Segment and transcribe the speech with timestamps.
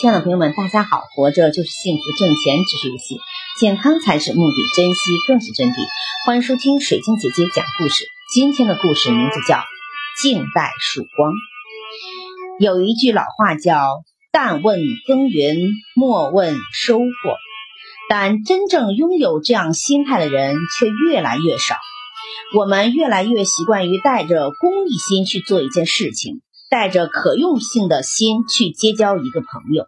[0.00, 1.02] 亲爱的朋友们，大家好！
[1.14, 3.20] 活着就是幸福，挣钱只是游戏，
[3.58, 5.74] 健康才是目的，珍惜更是真谛。
[6.24, 8.06] 欢迎收听水晶姐姐讲故事。
[8.32, 9.56] 今天的故事名字叫
[10.22, 11.32] 《静待曙光》。
[12.60, 14.02] 有一句老话叫
[14.32, 17.04] “但问耕耘，莫问收获”，
[18.08, 21.76] 但真正拥有这样心态的人却越来越少。
[22.56, 26.40] 我们越来越习惯于带着功利心去做一件事情。
[26.70, 29.86] 带着可用性的心去结交一个朋友，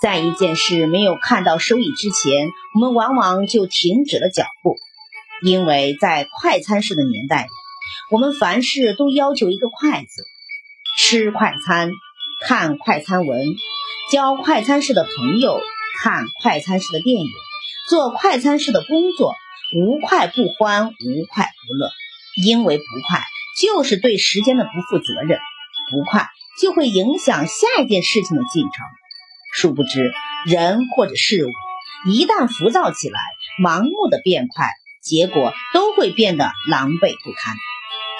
[0.00, 4.74] 在一件事没有看到收益之前，我们往往就停止了脚步，
[5.42, 7.48] 因为在快餐式的年代，
[8.10, 10.24] 我们凡事都要求一个快字，
[10.98, 11.90] 吃快餐，
[12.46, 13.54] 看快餐文，
[14.10, 15.60] 交快餐式的朋友，
[16.02, 17.28] 看快餐式的电影，
[17.90, 19.34] 做快餐式的工作，
[19.76, 21.90] 无快不欢，无快不乐，
[22.42, 23.22] 因为不快
[23.60, 25.38] 就是对时间的不负责任。
[25.90, 26.28] 不快
[26.60, 28.72] 就会影响下一件事情的进程。
[29.54, 30.12] 殊不知，
[30.46, 31.50] 人或者事物
[32.10, 33.18] 一旦浮躁起来，
[33.62, 34.68] 盲目的变快，
[35.02, 37.54] 结果都会变得狼狈不堪。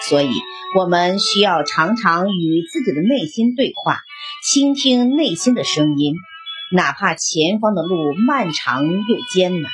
[0.08, 0.30] 所以，
[0.76, 4.00] 我们需要常常与自己的内心对话，
[4.44, 6.14] 倾听内心的声音。
[6.72, 9.70] 哪怕前方的路漫长又艰难，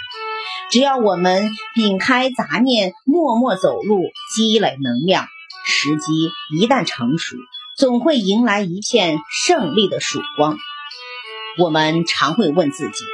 [0.71, 4.03] 只要我们摒开杂念，默默走路，
[4.35, 5.27] 积累能量，
[5.65, 6.13] 时机
[6.59, 7.37] 一旦成熟。
[7.83, 10.57] 总会迎来一片胜利的曙光。
[11.59, 13.05] 我们常会问自己：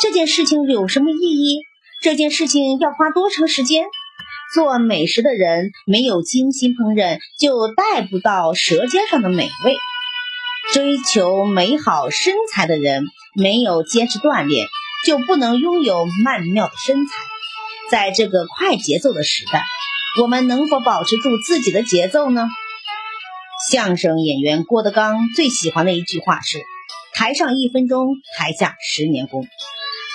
[0.00, 1.60] 这件事情有什么意义？
[2.00, 3.84] 这件事情要花多长时间？
[4.54, 9.74] 做美食的人没有精心烹饪，就带不到舌尖上的美味；
[10.72, 14.66] 追求美好身材的人没有坚持锻炼，
[15.06, 17.12] 就不能拥有曼妙的身材。
[17.90, 19.66] 在这个快节奏的时代，
[20.22, 22.48] 我们能否保持住自己的节奏呢？
[23.70, 26.58] 相声演员郭德纲最喜欢的一句话是
[27.12, 29.46] ：“台上一分钟，台下十年功。”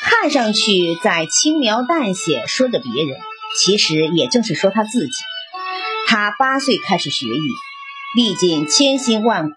[0.02, 3.18] 看上去在轻描淡写说着别人，
[3.60, 5.14] 其实也正是说他自己。
[6.08, 7.40] 他八岁开始学艺，
[8.16, 9.56] 历尽千辛万苦，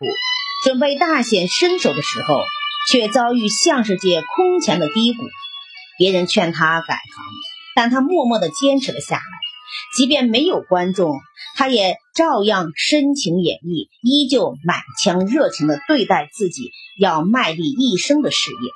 [0.64, 2.40] 准备大显身手的时候，
[2.90, 5.22] 却遭遇相声界空前的低谷。
[5.98, 7.24] 别人劝他改行，
[7.74, 9.22] 但他默默地坚持了下来。
[9.96, 11.18] 即便没有观众，
[11.56, 18.70] 他也照样深情演绎，依旧满腔热情地对待自己要卖力一生的事业。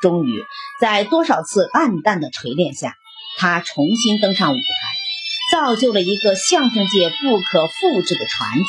[0.00, 0.44] 终于，
[0.80, 2.94] 在多少次暗淡的锤炼下，
[3.36, 4.62] 他重新登上舞台，
[5.52, 8.66] 造就了一个相声界不可复制的传奇。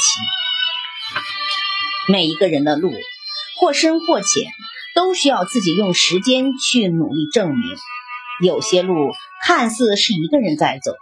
[2.11, 2.91] 每一个人的路，
[3.59, 4.51] 或深或浅，
[4.95, 7.77] 都需要自己用时间去努力证明。
[8.43, 9.11] 有些路
[9.45, 10.93] 看似是一个人在走。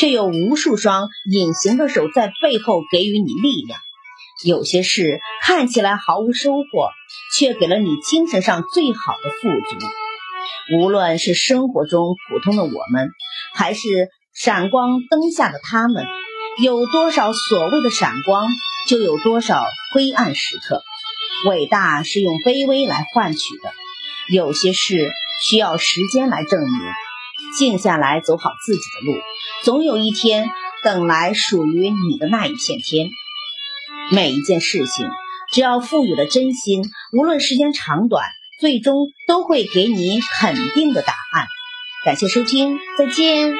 [0.00, 3.78] 却有无数双隐形的手在背后给予你力量。
[4.46, 6.88] 有些事看起来毫无收获，
[7.36, 9.86] 却给了你精神上最好的富足。
[10.78, 13.10] 无论是生活中普通的我们，
[13.54, 16.06] 还是闪光灯下的他们，
[16.62, 18.48] 有多少所谓的闪光，
[18.88, 19.62] 就有多少
[19.92, 20.82] 灰暗时刻。
[21.46, 23.70] 伟大是用卑微来换取的。
[24.32, 25.12] 有些事
[25.44, 26.80] 需要时间来证明。
[27.58, 29.18] 静下来，走好自己的路，
[29.62, 30.48] 总有一天
[30.82, 33.10] 等来属于你的那一片天。
[34.10, 35.08] 每一件事情，
[35.52, 36.82] 只要赋予了真心，
[37.12, 38.24] 无论时间长短，
[38.58, 41.46] 最终都会给你肯定的答案。
[42.04, 43.52] 感谢收听，再见。